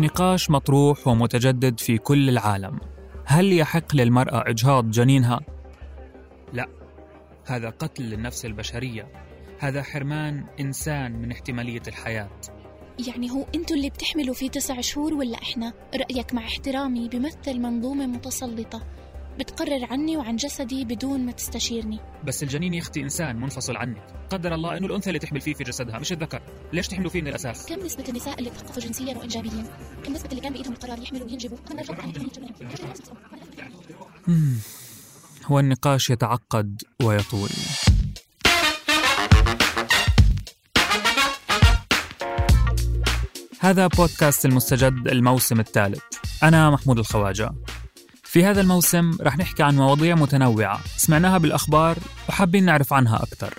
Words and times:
نقاش 0.00 0.50
مطروح 0.50 1.08
ومتجدد 1.08 1.80
في 1.80 1.98
كل 1.98 2.28
العالم 2.28 2.80
هل 3.24 3.52
يحق 3.52 3.96
للمرأة 3.96 4.50
إجهاض 4.50 4.90
جنينها؟ 4.90 5.40
لا 6.52 6.68
هذا 7.46 7.70
قتل 7.70 8.02
للنفس 8.02 8.44
البشرية 8.44 9.06
هذا 9.58 9.82
حرمان 9.82 10.44
إنسان 10.60 11.12
من 11.12 11.32
احتمالية 11.32 11.82
الحياة 11.88 12.30
يعني 13.08 13.30
هو 13.30 13.46
أنتوا 13.54 13.76
اللي 13.76 13.90
بتحملوا 13.90 14.34
فيه 14.34 14.50
تسع 14.50 14.80
شهور 14.80 15.14
ولا 15.14 15.38
إحنا؟ 15.42 15.72
رأيك 15.94 16.34
مع 16.34 16.42
احترامي 16.42 17.08
بمثل 17.08 17.58
منظومة 17.60 18.06
متسلطة 18.06 18.82
بتقرر 19.38 19.86
عني 19.90 20.16
وعن 20.16 20.36
جسدي 20.36 20.84
بدون 20.84 21.26
ما 21.26 21.32
تستشيرني. 21.32 22.00
بس 22.24 22.42
الجنين 22.42 22.74
يا 22.74 22.80
أختي 22.80 23.00
إنسان 23.00 23.36
منفصل 23.36 23.76
عنك. 23.76 24.02
قدر 24.30 24.54
الله 24.54 24.76
إنه 24.76 24.86
الأنثى 24.86 25.10
اللي 25.10 25.18
تحمل 25.18 25.40
فيه 25.40 25.54
في 25.54 25.64
جسدها 25.64 25.98
مش 25.98 26.12
الذكر. 26.12 26.42
ليش 26.72 26.88
تحملوا 26.88 27.10
فيه 27.10 27.22
من 27.22 27.28
الأساس؟ 27.28 27.66
كم 27.66 27.84
نسبة 27.86 28.04
النساء 28.08 28.38
اللي 28.38 28.50
تثقفوا 28.50 28.82
جنسيا 28.82 29.18
وإنجابيا؟ 29.18 29.64
كم 30.04 30.12
نسبة 30.12 30.30
اللي 30.30 30.40
كان 30.40 30.52
بإيدهم 30.52 30.72
القرار 30.72 30.98
يحملوا 30.98 31.26
وينجبوا؟ 31.26 31.58
هو 35.46 35.58
النقاش 35.58 36.10
يتعقد 36.10 36.82
ويطول. 37.02 37.50
هذا 43.60 43.86
بودكاست 43.86 44.44
المستجد 44.44 45.08
الموسم 45.08 45.60
الثالث. 45.60 46.02
أنا 46.42 46.70
محمود 46.70 46.98
الخواجة. 46.98 47.50
في 48.28 48.44
هذا 48.44 48.60
الموسم 48.60 49.10
رح 49.20 49.38
نحكي 49.38 49.62
عن 49.62 49.76
مواضيع 49.76 50.14
متنوعة. 50.14 50.80
سمعناها 50.96 51.38
بالأخبار 51.38 51.96
وحابين 52.28 52.64
نعرف 52.64 52.92
عنها 52.92 53.16
أكثر. 53.16 53.54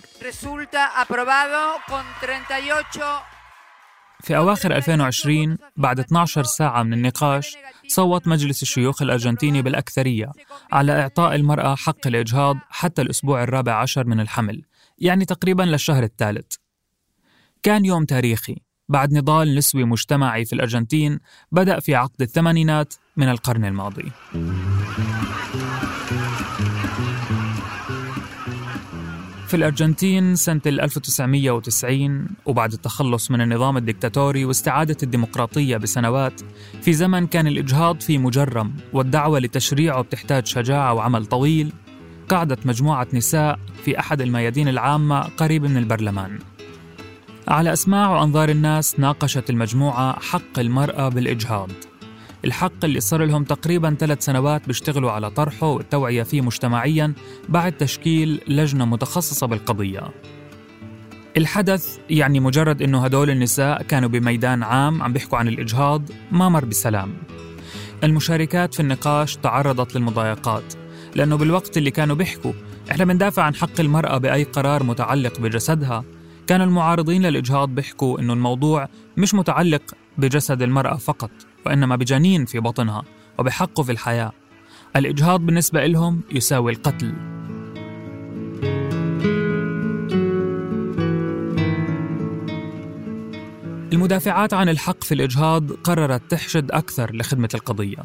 في 4.22 4.38
أواخر 4.38 4.76
2020 4.76 5.58
بعد 5.78 6.00
12 6.00 6.44
ساعة 6.44 6.84
من 6.84 6.94
النقاش 6.94 7.58
صوت 7.88 8.28
مجلس 8.28 8.62
الشيوخ 8.62 9.02
الأرجنتيني 9.02 9.62
بالأكثرية 9.62 10.32
على 10.72 11.02
إعطاء 11.02 11.36
المرأة 11.36 11.76
حق 11.76 12.08
الإجهاض 12.08 12.58
حتى 12.70 13.02
الأسبوع 13.02 13.44
الرابع 13.44 13.74
عشر 13.74 14.08
من 14.08 14.20
الحمل 14.20 14.62
يعني 15.00 15.26
تقريبا 15.26 15.64
للشهر 15.64 16.04
الثالث. 16.04 16.56
كان 17.64 17.86
يوم 17.86 18.06
تاريخي. 18.06 18.56
بعد 18.90 19.14
نضال 19.14 19.56
نسوي 19.56 19.84
مجتمعي 19.84 20.46
في 20.46 20.54
الأرجنتين 20.54 21.20
بدأ 21.52 21.80
في 21.80 21.96
عقد 21.96 22.22
الثمانينات 22.22 22.94
من 23.20 23.30
القرن 23.30 23.66
الماضي. 23.66 24.12
في 29.48 29.54
الأرجنتين 29.56 30.36
سنة 30.36 30.62
1990 30.66 32.28
وبعد 32.46 32.74
التخلص 32.74 33.32
من 33.32 33.42
النظام 33.42 33.78
الدكتاتوري 33.78 34.46
واستعادة 34.46 34.98
الديمقراطية 35.04 35.78
بسنوات 35.78 36.42
في 36.82 36.94
زمن 36.94 37.28
كان 37.28 37.48
الإجهاض 37.48 38.02
فيه 38.02 38.18
مجرم 38.18 38.74
والدعوة 38.94 39.40
لتشريعه 39.40 40.02
بتحتاج 40.02 40.46
شجاعة 40.46 40.94
وعمل 40.94 41.26
طويل 41.26 41.72
قعدت 42.30 42.66
مجموعة 42.66 43.08
نساء 43.14 43.60
في 43.86 44.00
أحد 44.00 44.22
الميادين 44.22 44.68
العامة 44.68 45.22
قريب 45.22 45.64
من 45.64 45.78
البرلمان. 45.78 46.40
على 47.48 47.74
أسماع 47.74 48.10
وأنظار 48.10 48.50
الناس 48.50 49.00
ناقشت 49.00 49.50
المجموعة 49.50 50.20
حق 50.20 50.60
المرأة 50.60 51.10
بالإجهاض. 51.10 51.70
الحق 52.46 52.86
اللي 52.86 53.00
صار 53.00 53.26
لهم 53.26 53.44
تقريبا 53.44 53.96
ثلاث 54.00 54.26
سنوات 54.26 54.68
بيشتغلوا 54.68 55.12
على 55.12 55.30
طرحه 55.32 55.68
والتوعية 55.68 56.24
فيه 56.24 56.42
مجتمعيا 56.42 57.14
بعد 57.50 57.72
تشكيل 57.72 58.42
لجنة 58.48 58.86
متخصصة 58.86 59.48
بالقضية 59.48 60.02
الحدث 61.38 61.98
يعني 62.10 62.40
مجرد 62.40 62.82
إنه 62.82 63.06
هدول 63.06 63.30
النساء 63.30 63.84
كانوا 63.84 64.10
بميدان 64.10 64.64
عام 64.64 65.04
عم 65.04 65.14
بيحكوا 65.14 65.38
عن 65.38 65.48
الإجهاض 65.48 66.10
ما 66.32 66.50
مر 66.50 66.66
بسلام. 66.66 67.14
المشاركات 68.04 68.74
في 68.74 68.80
النقاش 68.80 69.36
تعرضت 69.36 69.96
للمضايقات 69.96 70.74
لأنه 71.16 71.38
بالوقت 71.38 71.78
اللي 71.78 71.92
كانوا 71.92 72.16
بيحكوا 72.16 72.54
إحنا 72.92 73.06
بندافع 73.06 73.44
عن 73.44 73.56
حق 73.56 73.80
المرأة 73.80 74.18
بأي 74.18 74.44
قرار 74.44 74.84
متعلق 74.84 75.40
بجسدها 75.40 76.04
كان 76.48 76.62
المعارضين 76.62 77.26
للإجهاض 77.26 77.70
بيحكوا 77.70 78.20
إنه 78.20 78.34
الموضوع 78.34 78.88
مش 79.18 79.34
متعلق 79.34 79.82
بجسد 80.18 80.62
المرأة 80.62 80.96
فقط 80.96 81.32
وإنما 81.70 81.96
بجنين 81.96 82.46
في 82.46 82.60
بطنها 82.60 83.04
وبحقه 83.40 83.84
في 83.84 83.92
الحياة. 83.92 84.32
الإجهاض 84.96 85.46
بالنسبة 85.46 85.86
لهم 85.86 86.22
يساوي 86.32 86.72
القتل. 86.72 87.14
المدافعات 93.94 94.54
عن 94.54 94.70
الحق 94.70 95.04
في 95.04 95.14
الإجهاض 95.14 95.72
قررت 95.72 96.22
تحشد 96.30 96.72
أكثر 96.72 97.16
لخدمة 97.16 97.50
القضية. 97.54 97.98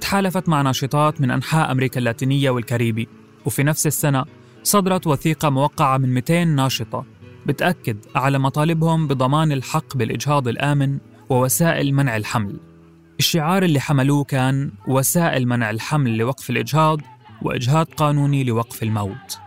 تحالفت 0.00 0.48
مع 0.48 0.62
ناشطات 0.62 1.20
من 1.20 1.30
أنحاء 1.30 1.72
أمريكا 1.72 1.98
اللاتينية 1.98 2.50
والكاريبي 2.50 3.08
وفي 3.46 3.62
نفس 3.62 3.86
السنة 3.86 4.24
صدرت 4.62 5.06
وثيقة 5.06 5.50
موقعة 5.50 5.98
من 5.98 6.14
200 6.14 6.44
ناشطة 6.44 7.04
بتأكد 7.46 7.96
على 8.14 8.38
مطالبهم 8.38 9.06
بضمان 9.06 9.52
الحق 9.52 9.96
بالإجهاض 9.96 10.48
الآمن 10.48 10.98
ووسائل 11.30 11.94
منع 11.94 12.16
الحمل. 12.16 12.71
الشعار 13.18 13.62
اللي 13.62 13.80
حملوه 13.80 14.24
كان 14.24 14.72
وسائل 14.88 15.48
منع 15.48 15.70
الحمل 15.70 16.16
لوقف 16.16 16.50
الإجهاض 16.50 17.00
وإجهاض 17.42 17.86
قانوني 17.86 18.44
لوقف 18.44 18.82
الموت. 18.82 19.38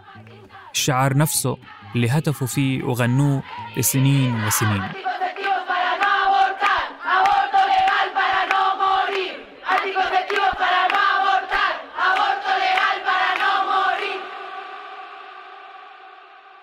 الشعار 0.74 1.18
نفسه 1.18 1.58
اللي 1.96 2.10
هتفوا 2.10 2.48
فيه 2.48 2.84
وغنوه 2.84 3.44
لسنين 3.78 4.44
وسنين. 4.44 4.84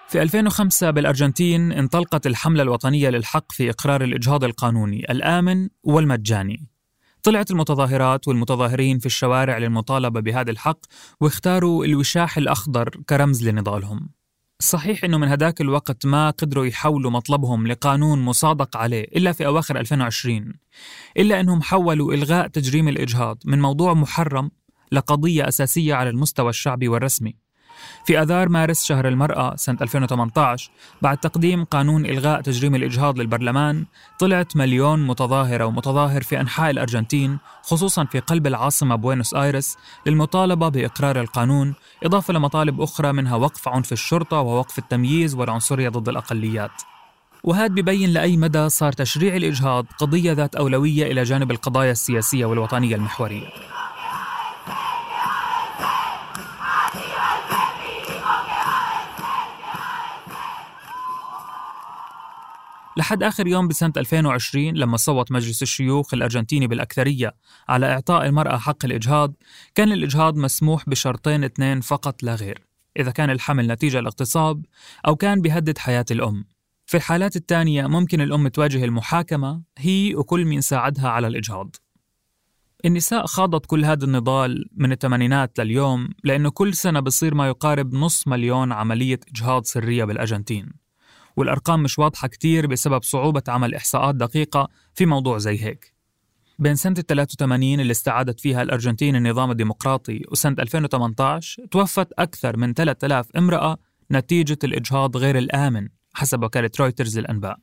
في 0.08 0.22
2005 0.22 0.90
بالأرجنتين 0.90 1.72
انطلقت 1.72 2.26
الحملة 2.26 2.62
الوطنية 2.62 3.08
للحق 3.08 3.52
في 3.52 3.70
إقرار 3.70 4.04
الإجهاض 4.04 4.44
القانوني 4.44 5.06
الآمن 5.10 5.68
والمجاني. 5.84 6.71
طلعت 7.22 7.50
المتظاهرات 7.50 8.28
والمتظاهرين 8.28 8.98
في 8.98 9.06
الشوارع 9.06 9.58
للمطالبة 9.58 10.20
بهذا 10.20 10.50
الحق 10.50 10.78
واختاروا 11.20 11.84
الوشاح 11.84 12.38
الأخضر 12.38 12.88
كرمز 13.08 13.48
لنضالهم. 13.48 14.08
صحيح 14.60 15.04
أنه 15.04 15.18
من 15.18 15.28
هداك 15.28 15.60
الوقت 15.60 16.06
ما 16.06 16.30
قدروا 16.30 16.66
يحولوا 16.66 17.10
مطلبهم 17.10 17.66
لقانون 17.66 18.22
مصادق 18.22 18.76
عليه 18.76 19.02
إلا 19.02 19.32
في 19.32 19.46
أواخر 19.46 19.80
2020 19.80 20.52
إلا 21.16 21.40
أنهم 21.40 21.62
حولوا 21.62 22.14
إلغاء 22.14 22.46
تجريم 22.46 22.88
الإجهاض 22.88 23.38
من 23.44 23.60
موضوع 23.60 23.94
محرم 23.94 24.50
لقضية 24.92 25.48
أساسية 25.48 25.94
على 25.94 26.10
المستوى 26.10 26.50
الشعبي 26.50 26.88
والرسمي. 26.88 27.36
في 28.04 28.22
أذار 28.22 28.48
مارس 28.48 28.84
شهر 28.84 29.08
المرأة 29.08 29.56
سنة 29.56 29.78
2018 29.82 30.70
بعد 31.02 31.18
تقديم 31.18 31.64
قانون 31.64 32.06
إلغاء 32.06 32.40
تجريم 32.40 32.74
الإجهاض 32.74 33.18
للبرلمان 33.18 33.84
طلعت 34.18 34.56
مليون 34.56 35.06
متظاهرة 35.06 35.64
ومتظاهر 35.64 36.22
في 36.22 36.40
أنحاء 36.40 36.70
الأرجنتين 36.70 37.38
خصوصا 37.62 38.04
في 38.04 38.20
قلب 38.20 38.46
العاصمة 38.46 38.96
بوينوس 38.96 39.34
آيرس 39.34 39.76
للمطالبة 40.06 40.68
بإقرار 40.68 41.20
القانون 41.20 41.74
إضافة 42.04 42.34
لمطالب 42.34 42.80
أخرى 42.80 43.12
منها 43.12 43.36
وقف 43.36 43.68
عنف 43.68 43.92
الشرطة 43.92 44.40
ووقف 44.40 44.78
التمييز 44.78 45.34
والعنصرية 45.34 45.88
ضد 45.88 46.08
الأقليات. 46.08 46.82
وهذا 47.44 47.66
ببين 47.74 48.10
لأي 48.10 48.36
مدى 48.36 48.68
صار 48.68 48.92
تشريع 48.92 49.36
الإجهاض 49.36 49.86
قضية 49.98 50.32
ذات 50.32 50.54
أولوية 50.54 51.12
إلى 51.12 51.22
جانب 51.22 51.50
القضايا 51.50 51.92
السياسية 51.92 52.44
والوطنية 52.44 52.96
المحورية. 52.96 53.71
لحد 63.02 63.22
آخر 63.22 63.46
يوم 63.46 63.68
بسنة 63.68 63.92
2020 63.96 64.74
لما 64.74 64.96
صوت 64.96 65.32
مجلس 65.32 65.62
الشيوخ 65.62 66.14
الأرجنتيني 66.14 66.66
بالأكثرية 66.66 67.34
على 67.68 67.92
إعطاء 67.92 68.26
المرأة 68.26 68.56
حق 68.56 68.84
الإجهاض 68.84 69.34
كان 69.74 69.92
الإجهاض 69.92 70.36
مسموح 70.36 70.88
بشرطين 70.88 71.44
اثنين 71.44 71.80
فقط 71.80 72.22
لا 72.22 72.34
غير 72.34 72.66
إذا 72.96 73.10
كان 73.10 73.30
الحمل 73.30 73.66
نتيجة 73.66 74.00
لاغتصاب 74.00 74.66
أو 75.06 75.16
كان 75.16 75.40
بيهدد 75.40 75.78
حياة 75.78 76.04
الأم. 76.10 76.44
في 76.86 76.96
الحالات 76.96 77.36
الثانية 77.36 77.86
ممكن 77.86 78.20
الأم 78.20 78.48
تواجه 78.48 78.84
المحاكمة 78.84 79.62
هي 79.78 80.14
وكل 80.14 80.44
مين 80.44 80.60
ساعدها 80.60 81.08
على 81.08 81.26
الإجهاض. 81.26 81.76
النساء 82.84 83.26
خاضت 83.26 83.66
كل 83.66 83.84
هذا 83.84 84.04
النضال 84.04 84.64
من 84.76 84.92
الثمانينات 84.92 85.58
لليوم 85.58 86.08
لأنه 86.24 86.50
كل 86.50 86.74
سنة 86.74 87.00
بصير 87.00 87.34
ما 87.34 87.48
يقارب 87.48 87.94
نص 87.94 88.28
مليون 88.28 88.72
عملية 88.72 89.20
إجهاض 89.28 89.64
سرية 89.64 90.04
بالأرجنتين. 90.04 90.81
والأرقام 91.36 91.82
مش 91.82 91.98
واضحة 91.98 92.28
كتير 92.28 92.66
بسبب 92.66 93.02
صعوبة 93.02 93.42
عمل 93.48 93.74
إحصاءات 93.74 94.14
دقيقة 94.14 94.68
في 94.94 95.06
موضوع 95.06 95.38
زي 95.38 95.64
هيك. 95.64 95.94
بين 96.58 96.74
سنة 96.74 96.94
83 96.94 97.80
اللي 97.80 97.90
استعادت 97.90 98.40
فيها 98.40 98.62
الأرجنتين 98.62 99.16
النظام 99.16 99.50
الديمقراطي 99.50 100.22
وسنة 100.30 100.56
2018 100.58 101.66
توفت 101.70 102.12
أكثر 102.18 102.56
من 102.56 102.74
3000 102.74 103.36
امرأة 103.36 103.78
نتيجة 104.12 104.58
الإجهاض 104.64 105.16
غير 105.16 105.38
الآمن 105.38 105.88
حسب 106.14 106.42
وكالة 106.42 106.70
رويترز 106.80 107.18
الأنباء. 107.18 107.56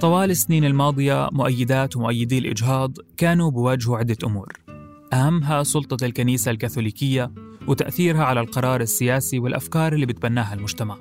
طوال 0.00 0.30
السنين 0.30 0.64
الماضية 0.64 1.28
مؤيدات 1.32 1.96
ومؤيدي 1.96 2.38
الإجهاض 2.38 2.96
كانوا 3.16 3.50
بواجهوا 3.50 3.98
عدة 3.98 4.16
أمور. 4.24 4.65
أهمها 5.12 5.62
سلطة 5.62 6.06
الكنيسة 6.06 6.50
الكاثوليكية 6.50 7.32
وتأثيرها 7.66 8.24
على 8.24 8.40
القرار 8.40 8.80
السياسي 8.80 9.38
والأفكار 9.38 9.92
اللي 9.92 10.06
بتبناها 10.06 10.54
المجتمع. 10.54 10.98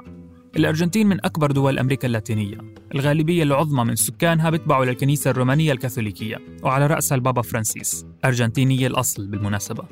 الأرجنتين 0.55 1.07
من 1.07 1.25
أكبر 1.25 1.51
دول 1.51 1.79
أمريكا 1.79 2.07
اللاتينية 2.07 2.57
الغالبية 2.95 3.43
العظمى 3.43 3.83
من 3.83 3.95
سكانها 3.95 4.49
بتبعوا 4.49 4.85
للكنيسة 4.85 5.31
الرومانية 5.31 5.71
الكاثوليكية 5.71 6.41
وعلى 6.63 6.87
رأسها 6.87 7.15
البابا 7.15 7.41
فرانسيس 7.41 8.05
أرجنتيني 8.25 8.87
الأصل 8.87 9.27
بالمناسبة. 9.27 9.83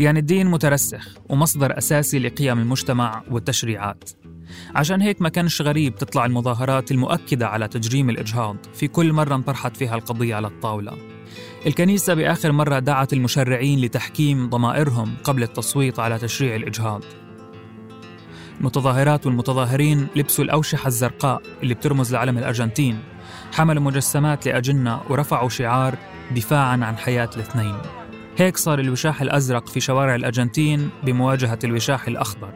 يعني 0.00 0.18
الدين 0.18 0.46
مترسخ 0.46 1.14
ومصدر 1.28 1.78
أساسي 1.78 2.18
لقيم 2.18 2.58
المجتمع 2.58 3.22
والتشريعات. 3.30 4.10
عشان 4.74 5.02
هيك 5.02 5.22
ما 5.22 5.28
كانش 5.28 5.62
غريب 5.62 5.94
تطلع 5.94 6.26
المظاهرات 6.26 6.90
المؤكدة 6.90 7.48
على 7.48 7.68
تجريم 7.68 8.10
الإجهاض 8.10 8.56
في 8.74 8.88
كل 8.88 9.12
مرة 9.12 9.34
انطرحت 9.34 9.76
فيها 9.76 9.94
القضية 9.94 10.34
على 10.34 10.46
الطاولة. 10.46 11.17
الكنيسة 11.66 12.14
بآخر 12.14 12.52
مرة 12.52 12.78
دعت 12.78 13.12
المشرعين 13.12 13.80
لتحكيم 13.80 14.48
ضمائرهم 14.48 15.14
قبل 15.24 15.42
التصويت 15.42 15.98
على 15.98 16.18
تشريع 16.18 16.56
الإجهاض. 16.56 17.02
المتظاهرات 18.60 19.26
والمتظاهرين 19.26 20.06
لبسوا 20.16 20.44
الأوشحة 20.44 20.86
الزرقاء 20.86 21.42
اللي 21.62 21.74
بترمز 21.74 22.14
لعلم 22.14 22.38
الأرجنتين 22.38 22.98
حملوا 23.52 23.82
مجسمات 23.82 24.46
لأجنة 24.46 25.00
ورفعوا 25.08 25.48
شعار 25.48 25.98
دفاعا 26.36 26.84
عن 26.84 26.96
حياة 26.96 27.30
الاثنين. 27.36 27.76
هيك 28.36 28.56
صار 28.56 28.78
الوشاح 28.78 29.22
الأزرق 29.22 29.68
في 29.68 29.80
شوارع 29.80 30.14
الأرجنتين 30.14 30.90
بمواجهة 31.02 31.58
الوشاح 31.64 32.08
الأخضر. 32.08 32.50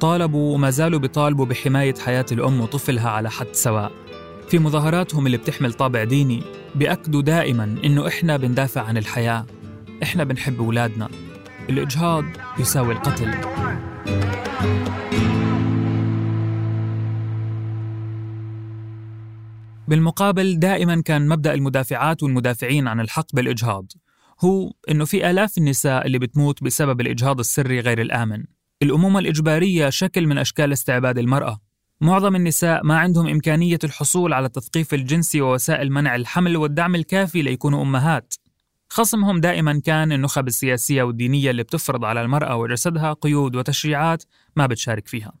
طالبوا 0.00 0.54
وما 0.54 0.70
زالوا 0.70 1.00
بيطالبوا 1.00 1.46
بحماية 1.46 1.94
حياة 1.94 2.26
الأم 2.32 2.60
وطفلها 2.60 3.10
على 3.10 3.30
حد 3.30 3.48
سواء. 3.52 3.92
في 4.50 4.58
مظاهراتهم 4.58 5.26
اللي 5.26 5.36
بتحمل 5.36 5.72
طابع 5.72 6.04
ديني 6.04 6.42
بيأكدوا 6.74 7.22
دائما 7.22 7.64
إنه 7.84 8.08
إحنا 8.08 8.36
بندافع 8.36 8.82
عن 8.82 8.96
الحياة. 8.96 9.46
إحنا 10.02 10.24
بنحب 10.24 10.60
أولادنا. 10.60 11.08
الإجهاض 11.70 12.24
يساوي 12.58 12.92
القتل. 12.92 13.30
بالمقابل 19.88 20.58
دائما 20.58 21.02
كان 21.02 21.28
مبدأ 21.28 21.54
المدافعات 21.54 22.22
والمدافعين 22.22 22.88
عن 22.88 23.00
الحق 23.00 23.26
بالإجهاض. 23.34 23.86
هو 24.44 24.72
إنه 24.90 25.04
في 25.04 25.30
آلاف 25.30 25.58
النساء 25.58 26.06
اللي 26.06 26.18
بتموت 26.18 26.64
بسبب 26.64 27.00
الإجهاض 27.00 27.38
السري 27.38 27.80
غير 27.80 28.00
الآمن. 28.00 28.44
الأمومة 28.82 29.18
الإجبارية 29.18 29.90
شكل 29.90 30.26
من 30.26 30.38
أشكال 30.38 30.72
استعباد 30.72 31.18
المرأة. 31.18 31.67
معظم 32.00 32.36
النساء 32.36 32.84
ما 32.84 32.98
عندهم 32.98 33.28
إمكانية 33.28 33.78
الحصول 33.84 34.32
على 34.32 34.46
التثقيف 34.46 34.94
الجنسي 34.94 35.40
ووسائل 35.40 35.92
منع 35.92 36.16
الحمل 36.16 36.56
والدعم 36.56 36.94
الكافي 36.94 37.42
ليكونوا 37.42 37.82
أمهات. 37.82 38.34
خصمهم 38.88 39.40
دائما 39.40 39.80
كان 39.84 40.12
النخب 40.12 40.48
السياسية 40.48 41.02
والدينية 41.02 41.50
اللي 41.50 41.62
بتفرض 41.62 42.04
على 42.04 42.22
المرأة 42.22 42.56
وجسدها 42.56 43.12
قيود 43.12 43.56
وتشريعات 43.56 44.24
ما 44.56 44.66
بتشارك 44.66 45.08
فيها. 45.08 45.32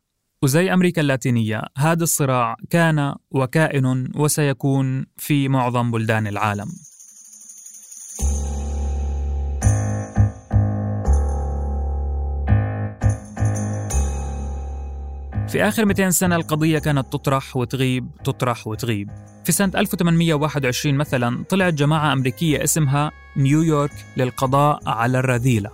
وزي 0.42 0.72
أمريكا 0.72 1.00
اللاتينية 1.00 1.62
هذا 1.76 2.02
الصراع 2.02 2.56
كان 2.70 3.14
وكائن 3.30 4.12
وسيكون 4.16 5.06
في 5.16 5.48
معظم 5.48 5.90
بلدان 5.90 6.26
العالم. 6.26 6.68
في 15.48 15.68
آخر 15.68 15.84
200 15.84 16.10
سنة 16.10 16.36
القضية 16.36 16.78
كانت 16.78 17.12
تطرح 17.12 17.56
وتغيب 17.56 18.08
تطرح 18.24 18.66
وتغيب. 18.66 19.10
في 19.44 19.52
سنة 19.52 19.72
1821 19.76 20.94
مثلا 20.94 21.44
طلعت 21.44 21.74
جماعة 21.74 22.12
أمريكية 22.12 22.64
اسمها 22.64 23.10
نيويورك 23.36 23.92
للقضاء 24.16 24.80
على 24.86 25.18
الرذيلة 25.18 25.70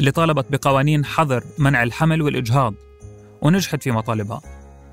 اللي 0.00 0.10
طالبت 0.10 0.46
بقوانين 0.52 1.04
حظر 1.04 1.44
منع 1.58 1.82
الحمل 1.82 2.22
والإجهاض 2.22 2.74
ونجحت 3.42 3.82
في 3.82 3.90
مطالبها. 3.90 4.40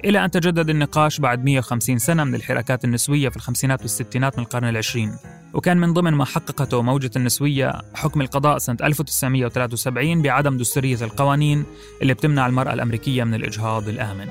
إلى 0.05 0.25
أن 0.25 0.31
تجدد 0.31 0.69
النقاش 0.69 1.19
بعد 1.19 1.45
150 1.45 1.97
سنة 1.97 2.23
من 2.23 2.35
الحراكات 2.35 2.85
النسوية 2.85 3.29
في 3.29 3.35
الخمسينات 3.35 3.81
والستينات 3.81 4.37
من 4.37 4.43
القرن 4.43 4.69
العشرين. 4.69 5.15
وكان 5.53 5.77
من 5.77 5.93
ضمن 5.93 6.13
ما 6.13 6.25
حققته 6.25 6.81
موجة 6.81 7.11
النسوية 7.15 7.73
حكم 7.95 8.21
القضاء 8.21 8.57
سنة 8.57 8.77
1973 8.83 10.21
بعدم 10.21 10.57
دستورية 10.57 10.97
القوانين 11.01 11.65
اللي 12.01 12.13
بتمنع 12.13 12.47
المرأة 12.47 12.73
الأمريكية 12.73 13.23
من 13.23 13.33
الإجهاض 13.33 13.89
الآمن. 13.89 14.27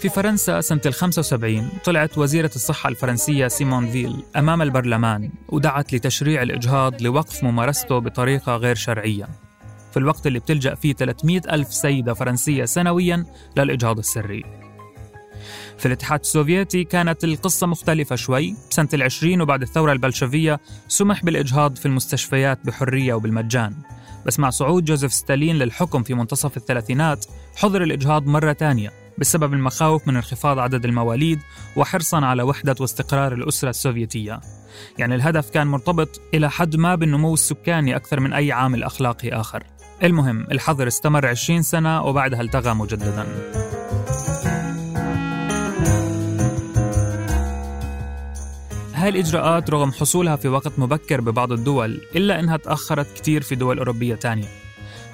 في 0.00 0.08
فرنسا 0.08 0.60
سنة 0.60 0.80
ال 0.86 0.94
75 0.94 1.68
طلعت 1.84 2.18
وزيرة 2.18 2.50
الصحة 2.56 2.88
الفرنسية 2.88 3.48
سيمون 3.48 3.90
فيل 3.90 4.22
أمام 4.36 4.62
البرلمان 4.62 5.30
ودعت 5.48 5.94
لتشريع 5.94 6.42
الإجهاض 6.42 7.02
لوقف 7.02 7.44
ممارسته 7.44 7.98
بطريقة 7.98 8.56
غير 8.56 8.74
شرعية. 8.74 9.49
في 9.90 9.96
الوقت 9.96 10.26
اللي 10.26 10.38
بتلجأ 10.38 10.74
فيه 10.74 10.92
300 10.92 11.40
ألف 11.50 11.74
سيدة 11.74 12.14
فرنسية 12.14 12.64
سنويا 12.64 13.24
للإجهاض 13.56 13.98
السري. 13.98 14.44
في 15.78 15.86
الاتحاد 15.86 16.20
السوفيتي 16.20 16.84
كانت 16.84 17.24
القصة 17.24 17.66
مختلفة 17.66 18.16
شوي. 18.16 18.54
سنة 18.70 18.88
العشرين 18.94 19.40
وبعد 19.40 19.62
الثورة 19.62 19.92
البلشفية 19.92 20.60
سمح 20.88 21.24
بالإجهاض 21.24 21.76
في 21.76 21.86
المستشفيات 21.86 22.66
بحرية 22.66 23.14
وبالمجان. 23.14 23.74
بس 24.26 24.40
مع 24.40 24.50
صعود 24.50 24.84
جوزيف 24.84 25.12
ستالين 25.12 25.56
للحكم 25.56 26.02
في 26.02 26.14
منتصف 26.14 26.56
الثلاثينات 26.56 27.26
حظر 27.56 27.82
الإجهاض 27.82 28.26
مرة 28.26 28.52
تانية 28.52 28.92
بسبب 29.18 29.54
المخاوف 29.54 30.08
من 30.08 30.16
انخفاض 30.16 30.58
عدد 30.58 30.84
المواليد 30.84 31.40
وحرصا 31.76 32.26
على 32.26 32.42
وحدة 32.42 32.74
واستقرار 32.80 33.32
الأسرة 33.32 33.70
السوفيتية. 33.70 34.40
يعني 34.98 35.14
الهدف 35.14 35.50
كان 35.50 35.66
مرتبط 35.66 36.20
إلى 36.34 36.50
حد 36.50 36.76
ما 36.76 36.94
بالنمو 36.94 37.34
السكاني 37.34 37.96
أكثر 37.96 38.20
من 38.20 38.32
أي 38.32 38.52
عامل 38.52 38.82
أخلاقي 38.82 39.28
آخر. 39.28 39.64
المهم 40.02 40.46
الحظر 40.52 40.88
استمر 40.88 41.26
20 41.26 41.62
سنة 41.62 42.02
وبعدها 42.02 42.40
التغى 42.40 42.74
مجددا. 42.74 43.26
هاي 48.94 49.08
الإجراءات 49.08 49.70
رغم 49.70 49.92
حصولها 49.92 50.36
في 50.36 50.48
وقت 50.48 50.78
مبكر 50.78 51.20
ببعض 51.20 51.52
الدول 51.52 52.00
إلا 52.16 52.40
أنها 52.40 52.56
تأخرت 52.56 53.06
كتير 53.16 53.42
في 53.42 53.54
دول 53.54 53.78
أوروبية 53.78 54.14
تانية. 54.14 54.48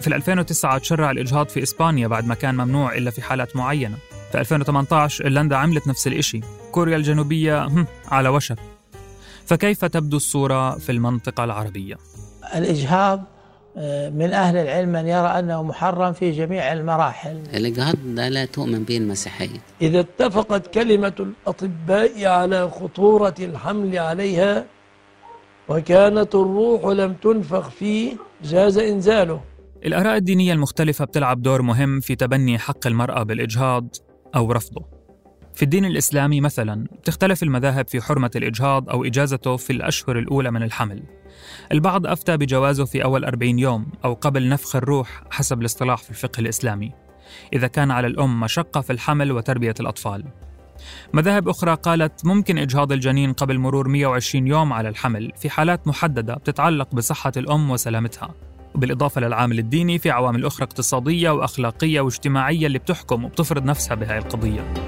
في 0.01 0.07
2009 0.07 0.79
تشرع 0.79 1.11
الإجهاض 1.11 1.49
في 1.49 1.63
إسبانيا 1.63 2.09
بعد 2.09 2.27
ما 2.27 2.35
كان 2.35 2.55
ممنوع 2.55 2.95
إلا 2.95 3.11
في 3.11 3.23
حالات 3.23 3.57
معينة. 3.57 3.97
في 4.33 4.41
2018 4.41 5.25
إيرلندا 5.25 5.57
عملت 5.57 5.89
نفس 5.89 6.07
الإشي. 6.07 6.41
كوريا 6.73 6.97
الجنوبية 6.97 7.87
على 8.09 8.29
وشك. 8.29 8.59
فكيف 9.47 9.85
تبدو 9.85 10.17
الصورة 10.17 10.79
في 10.79 10.93
المنطقة 10.93 11.45
العربية؟ 11.45 11.97
الإجهاض 12.55 13.36
من 14.21 14.33
أهل 14.33 14.57
العلم 14.57 14.93
من 14.93 15.07
يرى 15.07 15.27
أنه 15.27 15.63
محرم 15.63 16.13
في 16.13 16.31
جميع 16.31 16.73
المراحل. 16.73 17.43
الإجهاض 17.55 17.97
لا 18.07 18.45
تؤمن 18.45 18.83
به 18.85 18.97
المسيحية. 18.97 19.59
إذا 19.83 20.01
اتفقت 20.01 20.75
كلمة 20.75 21.13
الأطباء 21.21 22.27
على 22.27 22.71
خطورة 22.71 23.35
الحمل 23.39 23.99
عليها 23.99 24.65
وكانت 25.69 26.35
الروح 26.35 26.85
لم 26.87 27.15
تنفخ 27.15 27.69
فيه 27.69 28.17
جاز 28.45 28.79
إنزاله. 28.79 29.41
الآراء 29.87 30.17
الدينية 30.17 30.53
المختلفة 30.53 31.05
بتلعب 31.05 31.43
دور 31.43 31.63
مهم 31.63 32.01
في 32.01 32.17
تبني 32.17 32.59
حق 32.59 32.87
المرأة 32.87 33.23
بالإجهاض 33.23 33.89
أو 34.37 34.53
رفضه. 34.53 34.96
في 35.57 35.63
الدين 35.63 35.85
الإسلامي 35.85 36.41
مثلا 36.41 36.87
تختلف 37.05 37.43
المذاهب 37.43 37.89
في 37.89 38.01
حرمة 38.01 38.31
الإجهاض 38.37 38.91
أو 38.91 39.05
إجازته 39.05 39.57
في 39.57 39.73
الأشهر 39.73 40.19
الأولى 40.19 40.51
من 40.51 40.63
الحمل. 40.63 41.03
البعض 41.73 42.07
أفتى 42.07 42.37
بجوازه 42.37 42.85
في 42.85 43.05
أول 43.05 43.25
40 43.25 43.59
يوم 43.59 43.87
أو 44.05 44.15
قبل 44.15 44.49
نفخ 44.49 44.77
الروح 44.77 45.23
حسب 45.31 45.61
الاصطلاح 45.61 46.03
في 46.03 46.11
الفقه 46.11 46.41
الإسلامي 46.41 46.93
إذا 47.53 47.67
كان 47.67 47.91
على 47.91 48.07
الأم 48.07 48.41
مشقة 48.41 48.81
في 48.81 48.93
الحمل 48.93 49.33
وتربية 49.33 49.75
الأطفال. 49.81 50.25
مذاهب 51.13 51.49
أخرى 51.49 51.75
قالت 51.75 52.25
ممكن 52.25 52.59
إجهاض 52.59 52.93
الجنين 52.93 53.33
قبل 53.33 53.59
مرور 53.59 53.89
120 53.89 54.47
يوم 54.47 54.73
على 54.73 54.89
الحمل 54.89 55.33
في 55.37 55.51
حالات 55.51 55.89
محددة 55.89 56.35
بتتعلق 56.35 56.95
بصحة 56.95 57.33
الأم 57.37 57.71
وسلامتها 57.71 58.35
بالإضافة 58.75 59.21
للعامل 59.21 59.59
الديني 59.59 59.99
في 59.99 60.11
عوامل 60.11 60.45
أخرى 60.45 60.65
اقتصادية 60.65 61.31
وأخلاقية 61.31 62.01
واجتماعية 62.01 62.67
اللي 62.67 62.79
بتحكم 62.79 63.25
وبتفرض 63.25 63.65
نفسها 63.65 63.95
بهاي 63.95 64.19
القضية. 64.19 64.86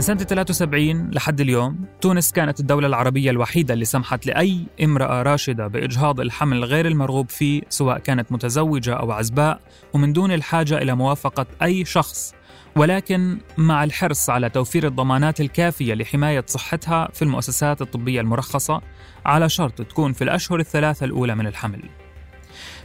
من 0.00 0.04
سنة 0.04 0.18
73 0.18 1.10
لحد 1.10 1.40
اليوم 1.40 1.84
تونس 2.00 2.32
كانت 2.32 2.60
الدولة 2.60 2.86
العربية 2.86 3.30
الوحيدة 3.30 3.74
اللي 3.74 3.84
سمحت 3.84 4.26
لأي 4.26 4.66
امرأة 4.84 5.22
راشدة 5.22 5.66
بإجهاض 5.66 6.20
الحمل 6.20 6.64
غير 6.64 6.86
المرغوب 6.86 7.30
فيه 7.30 7.62
سواء 7.68 7.98
كانت 7.98 8.32
متزوجة 8.32 8.94
أو 8.94 9.12
عزباء 9.12 9.60
ومن 9.92 10.12
دون 10.12 10.32
الحاجة 10.32 10.78
إلى 10.78 10.94
موافقة 10.94 11.46
أي 11.62 11.84
شخص 11.84 12.34
ولكن 12.76 13.38
مع 13.58 13.84
الحرص 13.84 14.30
على 14.30 14.48
توفير 14.48 14.86
الضمانات 14.86 15.40
الكافية 15.40 15.94
لحماية 15.94 16.44
صحتها 16.46 17.08
في 17.12 17.22
المؤسسات 17.22 17.82
الطبية 17.82 18.20
المرخصة 18.20 18.80
على 19.26 19.48
شرط 19.48 19.82
تكون 19.82 20.12
في 20.12 20.24
الأشهر 20.24 20.60
الثلاثة 20.60 21.06
الأولى 21.06 21.34
من 21.34 21.46
الحمل. 21.46 21.82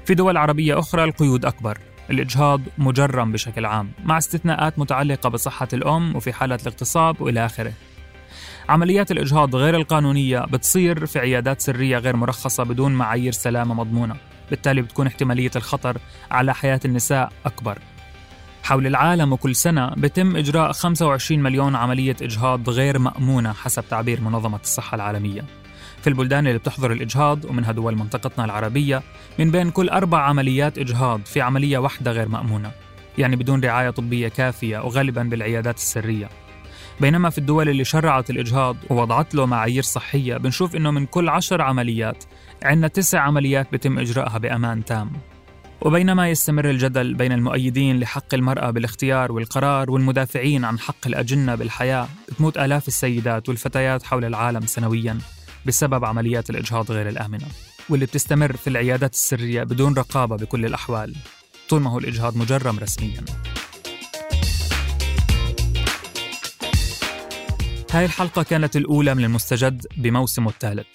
في 0.06 0.14
دول 0.14 0.38
عربية 0.38 0.80
أخرى 0.80 1.04
القيود 1.04 1.46
أكبر 1.46 1.78
الإجهاض 2.10 2.62
مجرم 2.78 3.32
بشكل 3.32 3.66
عام 3.66 3.92
مع 4.04 4.18
استثناءات 4.18 4.80
متعلقة 4.80 5.30
بصحة 5.30 5.68
الأم 5.74 6.16
وفي 6.16 6.34
حالة 6.34 6.56
الاغتصاب 6.62 7.22
وإلى 7.22 7.46
آخره. 7.46 7.74
عمليات 8.70 9.12
الإجهاض 9.12 9.56
غير 9.56 9.76
القانونية 9.76 10.40
بتصير 10.40 11.06
في 11.06 11.20
عيادات 11.20 11.62
سرية 11.62 11.98
غير 11.98 12.16
مرخصة 12.16 12.64
بدون 12.64 12.92
معايير 12.92 13.32
سلامة 13.32 13.74
مضمونة. 13.74 14.16
بالتالي 14.50 14.82
بتكون 14.82 15.08
احتمالية 15.08 15.52
الخطر 15.56 15.98
على 16.32 16.54
حياة 16.54 16.80
النساء 16.86 17.32
أكبر. 17.46 17.80
حول 18.64 18.88
العالم 18.88 19.34
وكل 19.34 19.56
سنة 19.56 19.88
بتم 19.88 20.36
إجراء 20.36 20.72
25 20.72 21.44
مليون 21.44 21.76
عملية 21.76 22.16
إجهاض 22.22 22.70
غير 22.70 23.00
مأمونة 23.00 23.54
حسب 23.54 23.84
تعبير 23.90 24.22
منظمة 24.22 24.60
الصحة 24.64 24.96
العالمية. 24.96 25.46
في 26.06 26.12
البلدان 26.12 26.48
اللي 26.48 26.60
بتحظر 26.60 26.92
الإجهاض 26.92 27.46
ومنها 27.46 27.72
دول 27.72 27.96
منطقتنا 27.96 28.46
العربية 28.46 29.04
من 29.40 29.52
بين 29.52 29.72
كل 29.72 29.90
أربع 29.90 30.20
عمليات 30.22 30.78
إجهاض 30.78 31.22
في 31.26 31.42
عملية 31.42 31.78
واحدة 31.78 32.12
غير 32.12 32.30
مأمونة 32.30 32.72
يعني 33.18 33.36
بدون 33.36 33.64
رعاية 33.64 33.90
طبية 33.90 34.28
كافية 34.28 34.80
وغالبا 34.80 35.24
بالعيادات 35.24 35.78
السرية. 35.78 36.30
بينما 37.02 37.30
في 37.30 37.38
الدول 37.38 37.70
اللي 37.70 37.84
شرعت 37.84 38.30
الإجهاض 38.30 38.78
ووضعت 38.90 39.36
له 39.36 39.46
معايير 39.46 39.84
صحية 39.84 40.38
بنشوف 40.38 40.76
إنه 40.76 40.92
من 40.92 41.06
كل 41.06 41.30
عشر 41.30 41.62
عمليات 41.62 42.24
عندنا 42.64 42.88
تسع 42.88 43.20
عمليات 43.20 43.68
بتم 43.74 44.00
إجراءها 44.00 44.38
بأمان 44.38 44.86
تام. 44.86 45.12
وبينما 45.82 46.30
يستمر 46.30 46.70
الجدل 46.70 47.14
بين 47.14 47.32
المؤيدين 47.32 48.00
لحق 48.00 48.34
المرأة 48.34 48.72
بالاختيار 48.72 49.32
والقرار 49.32 49.92
والمدافعين 49.92 50.66
عن 50.66 50.80
حق 50.80 51.08
الأجنة 51.08 51.56
بالحياة 51.56 52.08
تموت 52.38 52.58
آلاف 52.58 52.88
السيدات 52.88 53.50
والفتيات 53.50 54.04
حول 54.04 54.26
العالم 54.26 54.62
سنوياً. 54.66 55.18
بسبب 55.66 56.06
عمليات 56.06 56.50
الإجهاض 56.50 56.92
غير 56.92 57.10
الآمنة 57.10 57.48
واللي 57.90 58.06
بتستمر 58.06 58.58
في 58.58 58.68
العيادات 58.68 59.14
السرية 59.14 59.64
بدون 59.64 59.94
رقابة 59.94 60.36
بكل 60.36 60.66
الأحوال. 60.66 61.16
طول 61.70 61.82
ما 61.82 61.92
هو 61.92 61.98
الإجهاض 61.98 62.38
مجرم 62.38 62.80
رسمياً. 62.80 63.26
هاي 67.92 68.06
الحلقة 68.06 68.44
كانت 68.44 68.76
الأولى 68.76 69.16
من 69.16 69.24
المستجد 69.24 69.88
بموسمه 69.98 70.50
الثالث. 70.50 70.88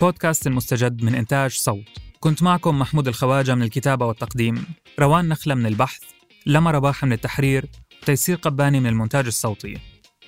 بودكاست 0.00 0.46
المستجد 0.46 1.02
من 1.02 1.14
إنتاج 1.14 1.50
صوت. 1.50 1.84
كنت 2.20 2.42
معكم 2.42 2.78
محمود 2.78 3.08
الخواجة 3.08 3.54
من 3.54 3.62
الكتابة 3.62 4.06
والتقديم 4.06 4.66
روان 5.00 5.28
نخلة 5.28 5.54
من 5.54 5.66
البحث 5.66 6.02
لما 6.46 6.70
رباح 6.70 7.04
من 7.04 7.12
التحرير 7.12 7.66
تيسير 8.06 8.36
قباني 8.36 8.80
من 8.80 8.86
المونتاج 8.86 9.26
الصوتي. 9.26 9.78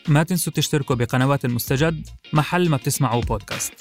ما 0.09 0.23
تنسوا 0.23 0.53
تشتركوا 0.53 0.97
بقنوات 0.97 1.45
المستجد 1.45 2.09
محل 2.33 2.69
ما 2.69 2.77
بتسمعوا 2.77 3.23
بودكاست 3.23 3.73